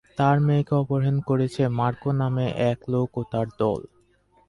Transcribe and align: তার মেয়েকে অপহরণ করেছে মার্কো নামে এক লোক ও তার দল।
তার 0.17 0.37
মেয়েকে 0.45 0.73
অপহরণ 0.75 1.17
করেছে 1.29 1.61
মার্কো 1.77 2.09
নামে 2.21 2.45
এক 2.71 2.79
লোক 2.93 3.09
ও 3.17 3.21
তার 3.31 3.47
দল। 3.59 3.81